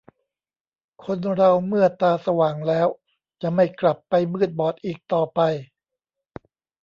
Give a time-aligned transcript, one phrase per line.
[1.03, 2.87] คนเราเมื่อตาสว่างแล้ว
[3.41, 5.39] จะไม่กลับไปมืดบอดอีกต่อไป